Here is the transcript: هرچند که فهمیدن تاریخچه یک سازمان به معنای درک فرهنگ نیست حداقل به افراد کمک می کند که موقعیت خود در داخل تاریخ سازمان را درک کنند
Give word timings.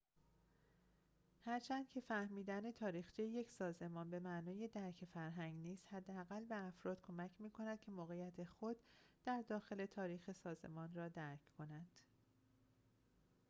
هرچند 1.45 1.89
که 1.89 2.01
فهمیدن 2.01 2.71
تاریخچه 2.71 3.23
یک 3.23 3.51
سازمان 3.51 4.09
به 4.09 4.19
معنای 4.19 4.67
درک 4.67 5.05
فرهنگ 5.05 5.61
نیست 5.61 5.93
حداقل 5.93 6.45
به 6.45 6.55
افراد 6.55 7.01
کمک 7.01 7.31
می 7.39 7.49
کند 7.51 7.79
که 7.81 7.91
موقعیت 7.91 8.43
خود 8.43 8.77
در 9.25 9.41
داخل 9.47 9.85
تاریخ 9.85 10.31
سازمان 10.31 10.93
را 10.95 11.07
درک 11.07 11.47
کنند 11.57 11.91